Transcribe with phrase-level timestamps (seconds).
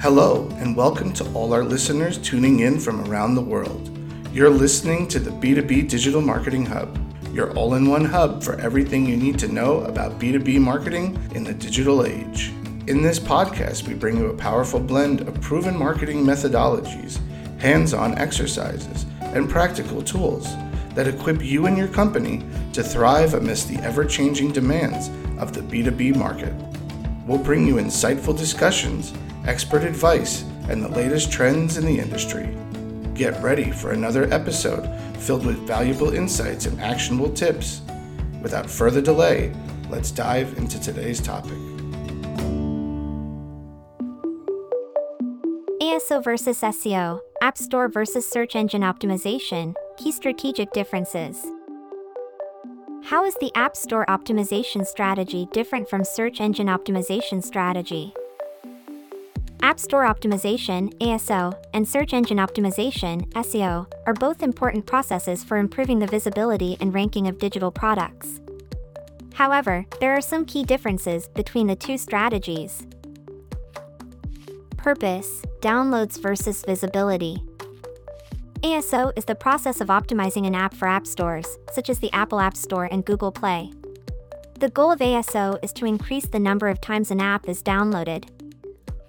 [0.00, 3.90] Hello, and welcome to all our listeners tuning in from around the world.
[4.32, 6.96] You're listening to the B2B Digital Marketing Hub,
[7.34, 11.42] your all in one hub for everything you need to know about B2B marketing in
[11.42, 12.52] the digital age.
[12.86, 17.18] In this podcast, we bring you a powerful blend of proven marketing methodologies,
[17.60, 20.54] hands on exercises, and practical tools
[20.94, 25.08] that equip you and your company to thrive amidst the ever changing demands
[25.40, 26.54] of the B2B market.
[27.26, 29.12] We'll bring you insightful discussions
[29.46, 32.56] expert advice, and the latest trends in the industry.
[33.14, 34.86] Get ready for another episode
[35.18, 37.82] filled with valuable insights and actionable tips.
[38.42, 39.52] Without further delay,
[39.90, 41.58] let's dive into today's topic.
[45.80, 51.44] ASO versus SEO, App Store versus Search Engine Optimization, key strategic differences.
[53.04, 58.12] How is the App Store optimization strategy different from search engine optimization strategy?
[59.68, 65.98] App Store Optimization, ASO, and Search Engine Optimization, SEO, are both important processes for improving
[65.98, 68.40] the visibility and ranking of digital products.
[69.34, 72.86] However, there are some key differences between the two strategies.
[74.78, 77.42] Purpose Downloads versus visibility.
[78.62, 82.40] ASO is the process of optimizing an app for app stores, such as the Apple
[82.40, 83.70] App Store and Google Play.
[84.60, 88.30] The goal of ASO is to increase the number of times an app is downloaded,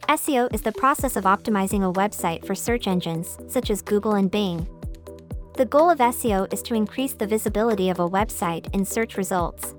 [0.09, 4.31] SEO is the process of optimizing a website for search engines, such as Google and
[4.31, 4.67] Bing.
[5.55, 9.75] The goal of SEO is to increase the visibility of a website in search results.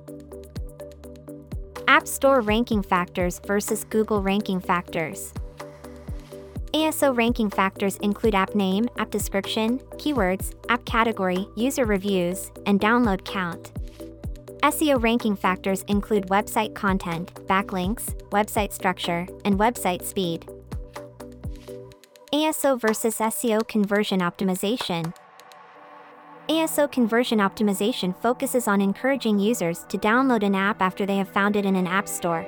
[1.88, 5.34] App Store ranking factors versus Google ranking factors.
[6.74, 13.24] ASO ranking factors include app name, app description, keywords, app category, user reviews, and download
[13.24, 13.72] count.
[14.62, 20.46] SEO ranking factors include website content, backlinks, website structure, and website speed.
[22.32, 25.14] ASO versus SEO conversion optimization.
[26.48, 31.56] ASO conversion optimization focuses on encouraging users to download an app after they have found
[31.56, 32.44] it in an app store.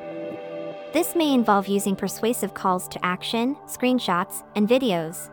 [0.92, 5.30] This may involve using persuasive calls to action, screenshots, and videos.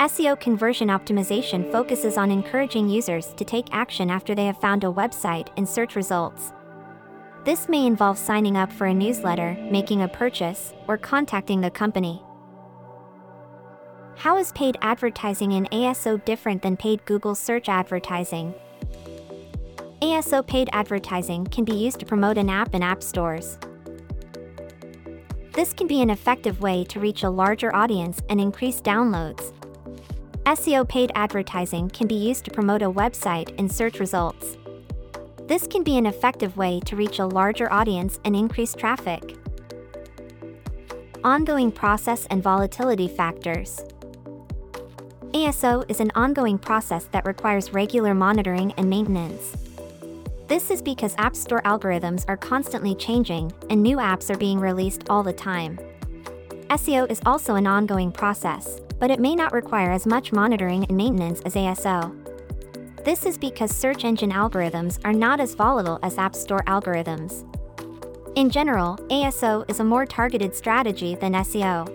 [0.00, 4.86] SEO conversion optimization focuses on encouraging users to take action after they have found a
[4.86, 6.54] website in search results.
[7.44, 12.22] This may involve signing up for a newsletter, making a purchase, or contacting the company.
[14.16, 18.54] How is paid advertising in ASO different than paid Google search advertising?
[20.00, 23.58] ASO paid advertising can be used to promote an app in app stores.
[25.52, 29.52] This can be an effective way to reach a larger audience and increase downloads.
[30.46, 34.56] SEO paid advertising can be used to promote a website in search results.
[35.46, 39.36] This can be an effective way to reach a larger audience and increase traffic.
[41.22, 43.84] Ongoing process and volatility factors.
[45.32, 49.56] ASO is an ongoing process that requires regular monitoring and maintenance.
[50.48, 55.04] This is because App Store algorithms are constantly changing and new apps are being released
[55.08, 55.78] all the time.
[56.70, 60.96] SEO is also an ongoing process, but it may not require as much monitoring and
[60.96, 62.14] maintenance as ASO.
[63.02, 67.46] This is because search engine algorithms are not as volatile as App Store algorithms.
[68.36, 71.88] In general, ASO is a more targeted strategy than SEO.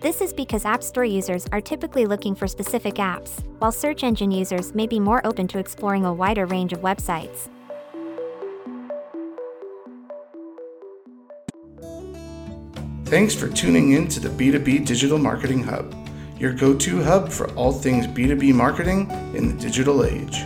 [0.00, 4.30] This is because App Store users are typically looking for specific apps, while search engine
[4.30, 7.48] users may be more open to exploring a wider range of websites.
[13.06, 16.09] Thanks for tuning in to the B2B Digital Marketing Hub
[16.40, 20.38] your go to hub for all things B2B marketing in the digital age.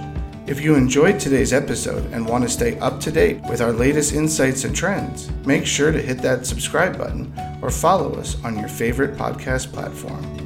[0.47, 4.13] If you enjoyed today's episode and want to stay up to date with our latest
[4.13, 7.33] insights and trends, make sure to hit that subscribe button
[7.63, 10.44] or follow us on your favorite podcast platform.